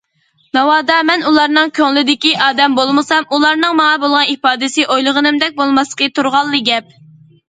ناۋادا 0.57 0.93
مەن 1.07 1.25
ئۇلارنىڭ 1.31 1.67
كۆڭلىدىكى 1.79 2.31
ئادەم 2.45 2.77
بولمىسام، 2.79 3.27
ئۇلارنىڭ 3.37 3.75
ماڭا 3.81 3.99
بولغان 4.05 4.31
ئىپادىسى 4.31 4.87
ئويلىغىنىمدەك 4.95 5.55
بولماسلىقى 5.61 6.09
تۇرغانلا 6.21 6.63
گەپ. 6.71 6.91